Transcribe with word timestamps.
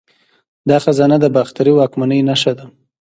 دا 0.69 0.77
خزانه 0.83 1.17
د 1.21 1.25
باختري 1.35 1.71
واکمنۍ 1.75 2.19
نښه 2.29 2.53
ده 2.57 2.65